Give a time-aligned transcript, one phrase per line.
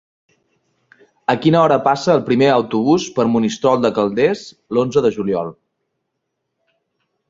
[1.33, 4.45] A quina hora passa el primer autobús per Monistrol de Calders
[4.79, 5.57] l'onze de juliol?